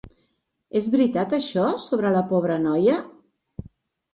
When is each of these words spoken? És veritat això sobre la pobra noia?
És 0.79 0.87
veritat 0.95 1.35
això 1.39 1.65
sobre 1.85 2.15
la 2.17 2.25
pobra 2.33 2.59
noia? 2.65 2.97